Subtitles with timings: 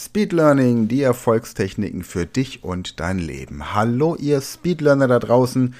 [0.00, 3.74] Speed Learning, die Erfolgstechniken für dich und dein Leben.
[3.74, 5.74] Hallo, ihr Speedlearner da draußen.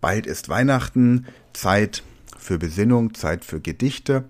[0.00, 2.04] Bald ist Weihnachten, Zeit
[2.38, 4.22] für Besinnung, Zeit für Gedichte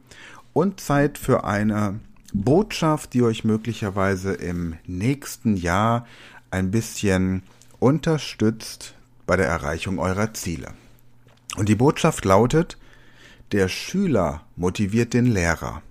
[0.54, 2.00] und Zeit für eine
[2.32, 6.06] Botschaft, die euch möglicherweise im nächsten Jahr
[6.50, 7.42] ein bisschen
[7.80, 8.94] unterstützt
[9.26, 10.68] bei der Erreichung eurer Ziele.
[11.58, 12.78] Und die Botschaft lautet,
[13.52, 15.82] der Schüler motiviert den Lehrer.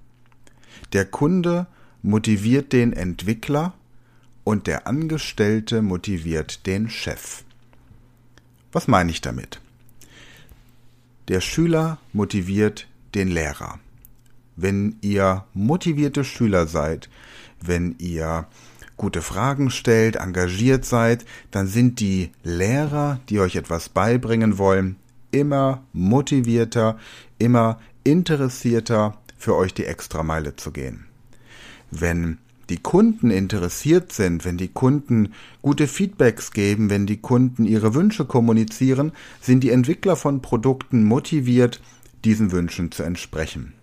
[0.92, 1.68] Der Kunde
[2.02, 3.73] motiviert den Entwickler
[4.43, 7.44] und der Angestellte motiviert den Chef.
[8.72, 9.59] Was meine ich damit?
[11.27, 13.80] Der Schüler motiviert den Lehrer.
[14.55, 17.09] Wenn ihr motivierte Schüler seid,
[17.62, 18.48] wenn ihr
[18.95, 24.95] gute Fragen stellt, engagiert seid, dann sind die Lehrer, die euch etwas beibringen wollen,
[25.31, 26.98] immer motivierter,
[27.38, 31.06] immer interessierter, für euch die Extrameile zu gehen.
[31.91, 32.38] Wenn
[32.70, 38.25] die Kunden interessiert sind, wenn die Kunden gute Feedbacks geben, wenn die Kunden ihre Wünsche
[38.25, 41.81] kommunizieren, sind die Entwickler von Produkten motiviert,
[42.26, 43.73] diesen Wünschen zu entsprechen.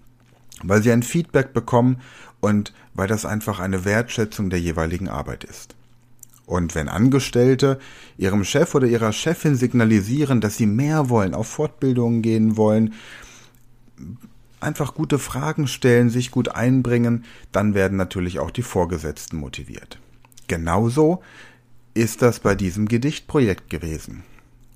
[0.62, 2.00] Weil sie ein Feedback bekommen
[2.40, 5.74] und weil das einfach eine Wertschätzung der jeweiligen Arbeit ist.
[6.46, 7.78] Und wenn Angestellte
[8.18, 12.92] ihrem Chef oder ihrer Chefin signalisieren, dass sie mehr wollen, auf Fortbildungen gehen wollen,
[14.64, 19.98] einfach gute Fragen stellen, sich gut einbringen, dann werden natürlich auch die Vorgesetzten motiviert.
[20.48, 21.22] Genauso
[21.94, 24.24] ist das bei diesem Gedichtprojekt gewesen.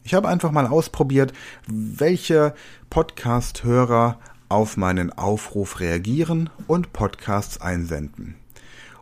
[0.04, 1.32] Ich habe einfach mal ausprobiert,
[1.66, 2.54] welche
[2.88, 8.36] Podcast-Hörer auf meinen Aufruf reagieren und Podcasts einsenden.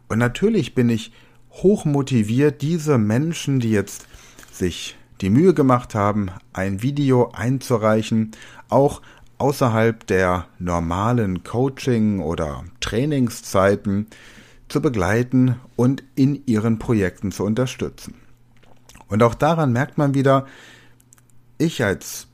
[0.09, 1.13] Und natürlich bin ich
[1.51, 4.07] hoch motiviert, diese Menschen, die jetzt
[4.51, 8.33] sich die Mühe gemacht haben, ein Video einzureichen,
[8.69, 9.01] auch
[9.39, 14.07] außerhalb der normalen Coaching- oder Trainingszeiten
[14.69, 18.15] zu begleiten und in ihren Projekten zu unterstützen.
[19.09, 20.47] Und auch daran merkt man wieder,
[21.59, 22.27] ich als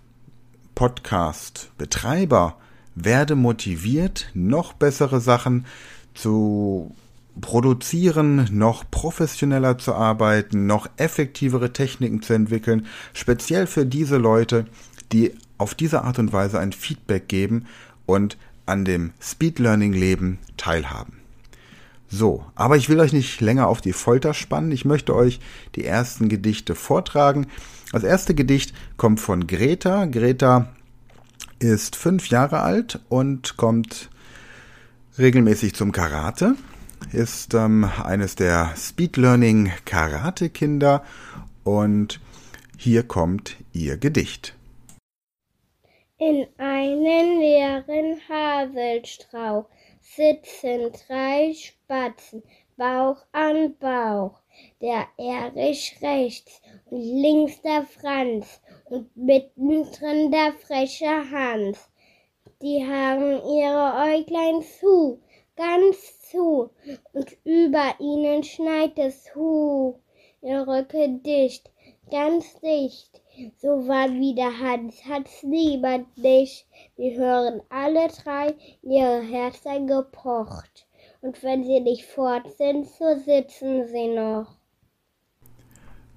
[0.75, 2.57] Podcast-Betreiber
[2.95, 5.67] werde motiviert, noch bessere Sachen
[6.15, 6.95] zu
[7.41, 14.67] produzieren, noch professioneller zu arbeiten, noch effektivere Techniken zu entwickeln, speziell für diese Leute,
[15.13, 17.67] die auf diese Art und Weise ein Feedback geben
[18.05, 18.37] und
[18.67, 21.15] an dem Speed Learning Leben teilhaben.
[22.09, 24.71] So, aber ich will euch nicht länger auf die Folter spannen.
[24.71, 25.41] Ich möchte euch
[25.77, 27.47] die ersten Gedichte vortragen.
[27.93, 30.05] Das erste Gedicht kommt von Greta.
[30.07, 30.69] Greta
[31.59, 34.11] ist fünf Jahre alt und kommt
[35.17, 36.57] regelmäßig zum Karate.
[37.13, 41.03] Ist ähm, eines der Speed Learning Karate Kinder
[41.65, 42.21] und
[42.77, 44.55] hier kommt ihr Gedicht.
[46.25, 49.65] In einem leeren Haselstrauch
[50.01, 52.45] sitzen drei Spatzen,
[52.77, 54.39] Bauch an Bauch.
[54.81, 61.91] Der Erich rechts und links der Franz und mittendrin der freche Hans.
[62.63, 65.21] Die haben ihre Äuglein zu,
[65.57, 66.71] ganz zu,
[67.13, 69.99] und über ihnen schneit es Hu,
[70.41, 71.69] ihr Rücke dicht,
[72.13, 73.22] ganz dicht
[73.61, 76.67] so war wieder Hans, hat's niemand nicht.
[76.99, 80.87] Die hören alle drei ihre Herzen gepocht.
[81.21, 84.57] Und wenn sie nicht fort sind, so sitzen sie noch.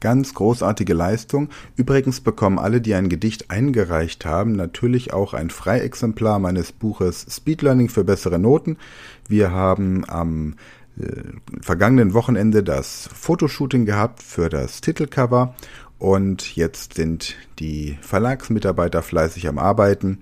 [0.01, 1.49] Ganz großartige Leistung.
[1.75, 7.61] Übrigens bekommen alle, die ein Gedicht eingereicht haben, natürlich auch ein Freiexemplar meines Buches Speed
[7.61, 8.77] Learning für bessere Noten.
[9.27, 10.57] Wir haben am
[10.99, 11.23] äh,
[11.61, 15.55] vergangenen Wochenende das Fotoshooting gehabt für das Titelcover
[15.99, 20.19] und jetzt sind die Verlagsmitarbeiter fleißig am Arbeiten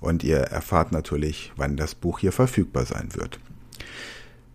[0.00, 3.38] und ihr erfahrt natürlich, wann das Buch hier verfügbar sein wird.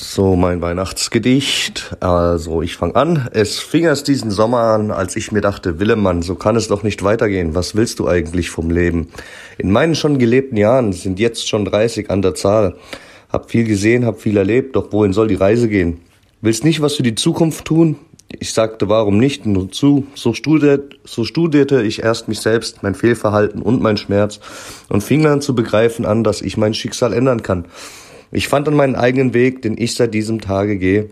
[0.03, 1.95] So, mein Weihnachtsgedicht.
[1.99, 3.29] Also, ich fange an.
[3.33, 6.83] Es fing erst diesen Sommer an, als ich mir dachte, Willemann, so kann es doch
[6.83, 7.53] nicht weitergehen.
[7.55, 9.09] Was willst du eigentlich vom Leben?
[9.57, 12.75] In meinen schon gelebten Jahren sind jetzt schon 30 an der Zahl.
[13.31, 16.01] Hab viel gesehen, hab viel erlebt, doch wohin soll die Reise gehen?
[16.41, 17.95] Willst nicht was für die Zukunft tun?
[18.39, 19.45] Ich sagte, warum nicht?
[19.45, 20.07] Nur zu.
[20.15, 24.39] So, studiert, so studierte ich erst mich selbst, mein Fehlverhalten und mein Schmerz
[24.89, 27.65] und fing dann zu begreifen an, dass ich mein Schicksal ändern kann.
[28.31, 31.09] Ich fand dann meinen eigenen Weg, den ich seit diesem Tage gehe.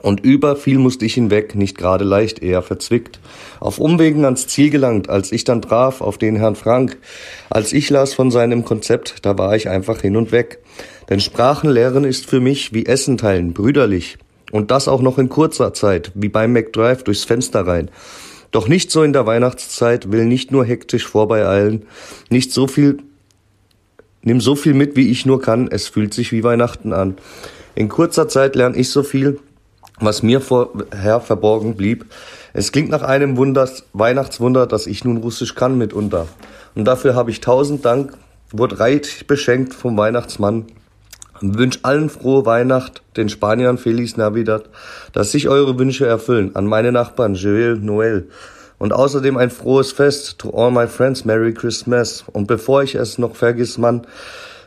[0.00, 3.20] Und über viel musste ich hinweg, nicht gerade leicht, eher verzwickt.
[3.58, 6.98] Auf Umwegen ans Ziel gelangt, als ich dann traf auf den Herrn Frank.
[7.48, 10.58] Als ich las von seinem Konzept, da war ich einfach hin und weg.
[11.08, 14.18] Denn Sprachenlehren ist für mich wie Essen teilen, brüderlich.
[14.52, 17.90] Und das auch noch in kurzer Zeit, wie beim McDrive durchs Fenster rein.
[18.50, 21.86] Doch nicht so in der Weihnachtszeit, will nicht nur hektisch vorbeieilen,
[22.30, 22.98] nicht so viel
[24.26, 25.68] Nimm so viel mit, wie ich nur kann.
[25.70, 27.16] Es fühlt sich wie Weihnachten an.
[27.74, 29.38] In kurzer Zeit lerne ich so viel,
[30.00, 32.06] was mir vorher verborgen blieb.
[32.54, 36.26] Es klingt nach einem Wunders, Weihnachtswunder, dass ich nun Russisch kann mitunter.
[36.74, 38.16] Und dafür habe ich tausend Dank,
[38.50, 40.66] wurde reich beschenkt vom Weihnachtsmann.
[41.42, 44.70] Und wünsche allen frohe Weihnacht, den Spaniern Feliz Navidad,
[45.12, 46.56] dass sich eure Wünsche erfüllen.
[46.56, 48.28] An meine Nachbarn Joel, Noel.
[48.78, 52.24] Und außerdem ein frohes Fest to all my friends, Merry Christmas.
[52.32, 54.06] Und bevor ich es noch vergiss, Mann,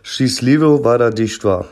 [0.03, 1.67] schieß Liebe, war da dicht war.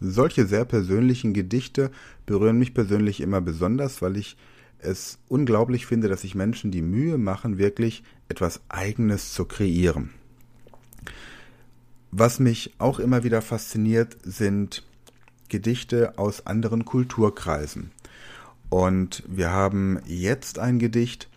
[0.00, 1.90] Solche sehr persönlichen Gedichte
[2.26, 4.36] berühren mich persönlich immer besonders, weil ich
[4.78, 10.10] es unglaublich finde, dass sich Menschen die Mühe machen, wirklich etwas Eigenes zu kreieren.
[12.10, 14.84] Was mich auch immer wieder fasziniert, sind
[15.48, 17.90] Gedichte aus anderen Kulturkreisen.
[18.68, 21.28] Und wir haben jetzt ein Gedicht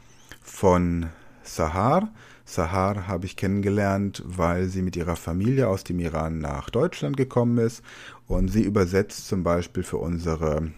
[0.41, 1.07] von
[1.43, 2.11] Sahar.
[2.45, 7.59] Sahar habe ich kennengelernt, weil sie mit ihrer Familie aus dem Iran nach Deutschland gekommen
[7.59, 7.83] ist
[8.27, 10.71] und sie übersetzt zum Beispiel für unsere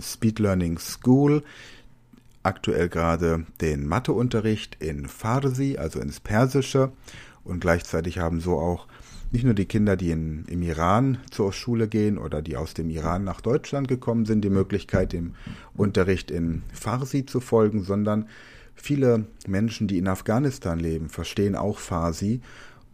[0.00, 1.42] Speed Learning School
[2.42, 6.92] aktuell gerade den Matheunterricht in Farsi, also ins Persische
[7.44, 8.86] und gleichzeitig haben so auch
[9.30, 12.90] nicht nur die Kinder, die in, im Iran zur Schule gehen oder die aus dem
[12.90, 15.34] Iran nach Deutschland gekommen sind, die Möglichkeit, dem
[15.74, 18.28] Unterricht in Farsi zu folgen, sondern
[18.74, 22.40] viele Menschen, die in Afghanistan leben, verstehen auch Farsi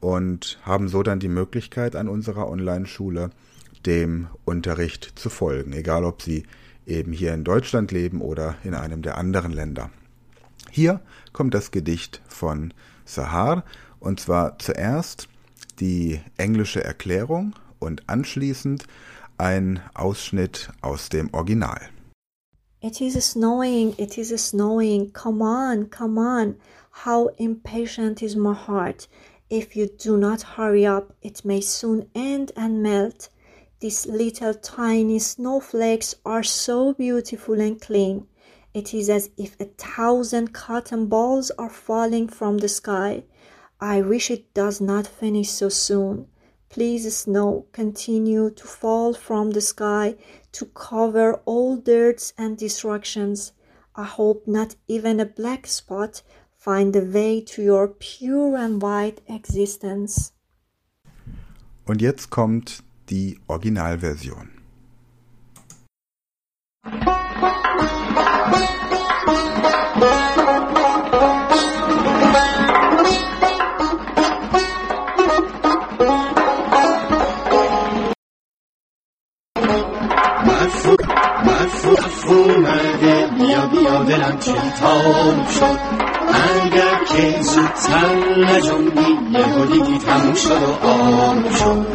[0.01, 3.31] und haben so dann die Möglichkeit, an unserer Online-Schule
[3.87, 6.45] dem Unterricht zu folgen, egal ob sie
[6.87, 9.91] eben hier in Deutschland leben oder in einem der anderen Länder.
[10.71, 11.01] Hier
[11.33, 12.73] kommt das Gedicht von
[13.05, 13.65] Sahar
[14.01, 15.29] und zwar zuerst
[15.81, 18.85] die englische Erklärung und anschließend
[19.39, 21.81] ein Ausschnitt aus dem Original.
[22.81, 25.13] It is snowing, it is snowing.
[25.13, 26.57] Come on, come on.
[27.05, 29.09] How impatient is my heart.
[29.49, 33.29] If you do not hurry up, it may soon end and melt.
[33.81, 38.27] These little tiny snowflakes are so beautiful and clean.
[38.75, 43.25] It is as if a thousand cotton balls are falling from the sky.
[43.83, 46.29] I wish it does not finish so soon.
[46.69, 50.15] Please, snow, continue to fall from the sky
[50.53, 53.53] to cover all dirts and destructions.
[53.97, 56.23] I hope not even a black spot
[56.57, 60.31] find the way to your pure and white existence.
[61.85, 64.63] Und jetzt kommt die Originalversion.
[82.27, 84.39] اومده بیا بیا دلم
[84.81, 85.79] تام شد.
[86.55, 91.87] اگر که زودتر نجنبی یه دیگی تموم شد و آم شد.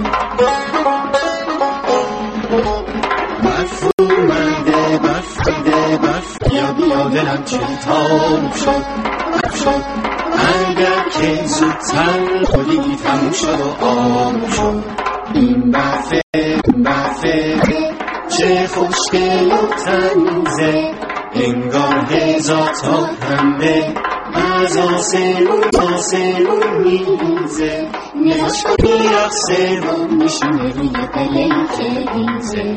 [3.43, 6.74] برف اومده برف دیده برف بیا
[8.55, 9.84] شد.
[10.60, 14.84] اگر که زودتر خودی تموم شد و آم شد.
[15.34, 16.22] این برفه
[16.77, 17.87] برفه
[18.38, 20.91] چه خوشگل و تمیزه
[21.34, 23.94] انگار هزار تا پنبه
[24.34, 25.63] از آسمون
[25.94, 27.88] آسمون میریزه.
[28.15, 32.75] نگاش میرقصه و میشونه روی پله که ریزه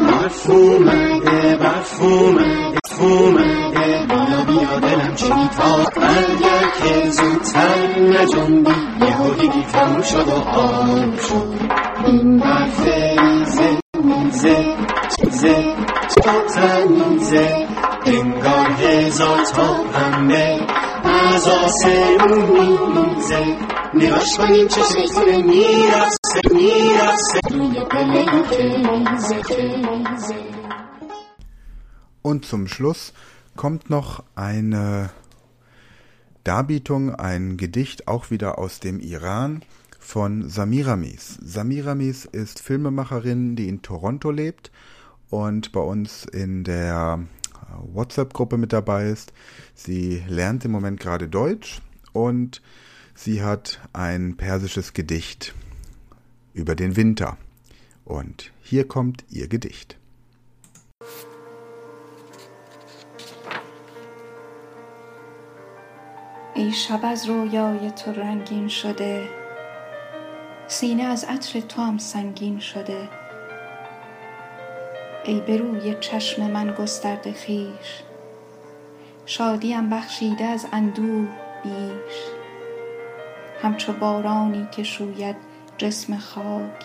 [0.00, 8.70] برف اومده برف اومده برف اومده بیا بیا دلم چی تا اگر که زودتر نجنبی
[9.00, 11.54] یهو دیدی تموم شد و آن شد.
[12.06, 14.76] این برف ریزه میزه
[15.16, 15.64] چیزه
[16.08, 17.66] تو تمیزه
[18.06, 20.60] انگار هزار تا پنبه
[21.04, 23.56] از آسمون میریزه.
[23.94, 30.55] نگاش کنیم چه شکل می‌رسه می‌رسه روی پله کیزه کیزه
[32.26, 33.12] Und zum Schluss
[33.54, 35.10] kommt noch eine
[36.42, 39.62] Darbietung, ein Gedicht auch wieder aus dem Iran
[40.00, 41.38] von Samiramis.
[41.40, 44.72] Samiramis ist Filmemacherin, die in Toronto lebt
[45.30, 47.20] und bei uns in der
[47.94, 49.32] WhatsApp-Gruppe mit dabei ist.
[49.76, 51.80] Sie lernt im Moment gerade Deutsch
[52.12, 52.60] und
[53.14, 55.54] sie hat ein persisches Gedicht
[56.54, 57.38] über den Winter.
[58.04, 59.96] Und hier kommt ihr Gedicht.
[66.56, 69.28] ای شب از رویای تو رنگین شده.
[70.66, 73.08] سینه از عطر تو هم سنگین شده.
[75.24, 78.02] ای به روی چشم من گسترده خویش
[79.26, 81.28] شادیم بخشیده از اندوه
[81.62, 82.16] بیش.
[83.62, 85.36] همچو بارانی که شوید
[85.78, 86.84] جسم خاک.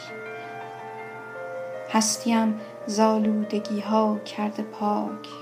[1.93, 5.40] هستیم زالودگی ها کرده پاک.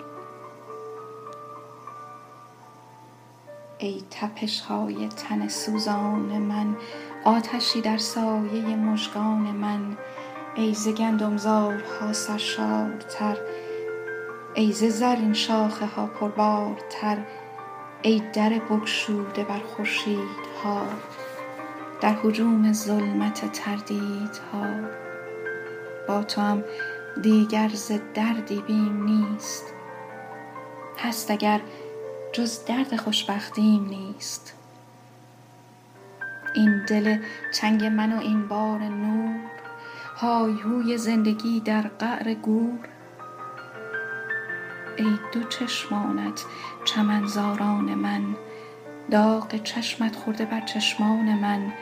[3.81, 6.75] ای تپش های تن سوزان من
[7.23, 9.97] آتشی در سایه مژگان من.
[10.55, 13.37] ای ز گندمزارها سرشارتر
[14.53, 17.17] ای ز زرین شاخه ها پربارتر
[18.01, 20.81] ای در بگشوده بر خورشیدها
[22.01, 24.65] در هجوم ظلمت تردیدها.
[26.07, 26.63] با توام
[27.21, 29.73] دیگر ز دردی بیم نیست.
[30.97, 31.61] هست اگر
[32.31, 34.53] جز درد خوشبختیم نیست.
[36.55, 37.17] این دل
[37.53, 39.39] تنگ من و این بار نور
[40.17, 42.79] های هوی زندگی در قعر گور.
[44.97, 46.45] ای دو چشمانت
[46.85, 48.35] چمنزاران من
[49.11, 51.73] داغ چشمت خورده بر چشمان من.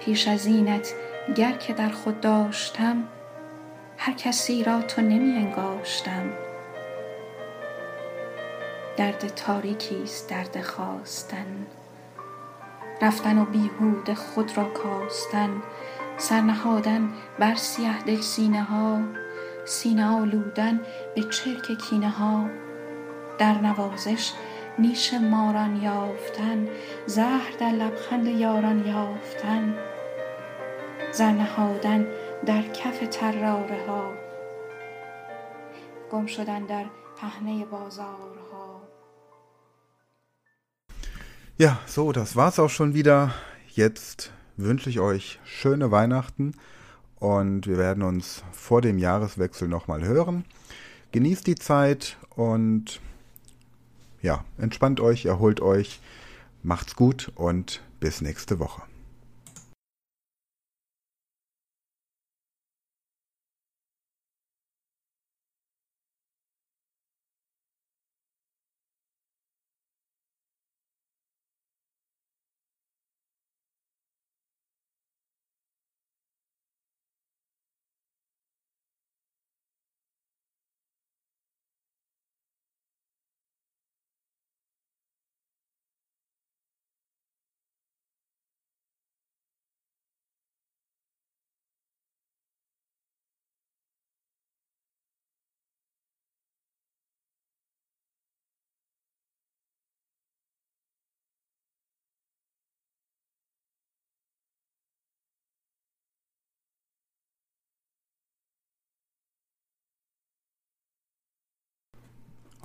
[0.00, 0.94] پیش از اینت
[1.36, 3.04] گر که در خود داشتم
[3.96, 6.47] هر کسی را تو نمی انگاشتم.
[8.98, 11.66] درد تاریکی است درد خواستن.
[13.02, 15.62] رفتن و بیهوده خود را کاستن.
[16.16, 19.00] سر نهادن بر سیه دل سینه ها.
[19.64, 20.80] سینه آلودن
[21.14, 22.48] به چرک کینه ها.
[23.38, 24.32] در نوازش
[24.78, 26.68] نیش ماران یافتن.
[27.06, 29.74] زهر در لبخند یاران یافتن.
[31.12, 31.32] زر
[32.46, 34.12] در کف تراره ها.
[36.12, 36.84] گم شدن در
[37.20, 38.47] پهنه بازارها.
[41.60, 43.34] Ja, so, das war's auch schon wieder.
[43.74, 46.54] Jetzt wünsche ich euch schöne Weihnachten
[47.16, 50.44] und wir werden uns vor dem Jahreswechsel nochmal hören.
[51.10, 53.00] Genießt die Zeit und
[54.22, 55.98] ja, entspannt euch, erholt euch,
[56.62, 58.82] macht's gut und bis nächste Woche.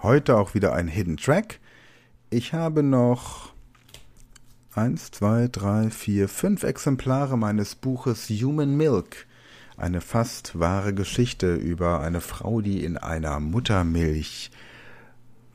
[0.04, 1.62] Heute auch wieder ein Hidden Track.
[2.30, 3.54] Ich habe noch
[4.76, 9.26] eins, zwei, drei, vier, fünf Exemplare meines Buches Human Milk.
[9.78, 14.52] Eine fast wahre Geschichte über eine Frau, die in einer Muttermilch,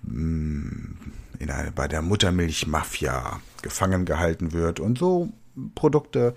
[0.04, 0.92] mm,
[1.40, 5.28] in eine, bei der Muttermilchmafia gefangen gehalten wird und so
[5.74, 6.34] Produkte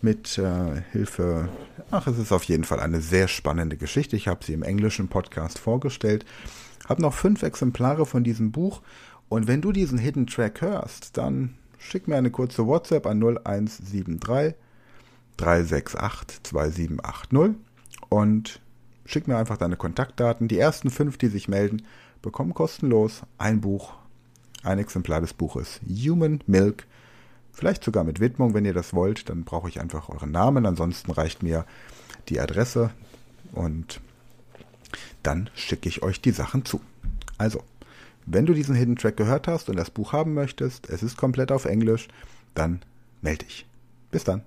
[0.00, 1.48] mit äh, Hilfe.
[1.90, 4.14] Ach, es ist auf jeden Fall eine sehr spannende Geschichte.
[4.14, 6.24] Ich habe sie im englischen Podcast vorgestellt.
[6.88, 8.80] Hab noch fünf Exemplare von diesem Buch
[9.28, 14.54] und wenn du diesen Hidden Track hörst, dann schick mir eine kurze WhatsApp an 0173
[15.36, 17.56] 368 2780
[18.08, 18.60] und
[19.04, 20.48] schick mir einfach deine Kontaktdaten.
[20.48, 21.82] Die ersten fünf, die sich melden,
[22.22, 23.92] bekommen kostenlos ein Buch,
[24.62, 26.86] ein Exemplar des Buches Human Milk.
[27.52, 29.28] Vielleicht sogar mit Widmung, wenn ihr das wollt.
[29.28, 30.64] Dann brauche ich einfach euren Namen.
[30.64, 31.64] Ansonsten reicht mir
[32.28, 32.90] die Adresse
[33.52, 34.00] und
[35.28, 36.80] dann schicke ich euch die Sachen zu.
[37.36, 37.62] Also,
[38.24, 41.52] wenn du diesen Hidden Track gehört hast und das Buch haben möchtest, es ist komplett
[41.52, 42.08] auf Englisch,
[42.54, 42.80] dann
[43.20, 43.66] melde dich.
[44.10, 44.42] Bis dann.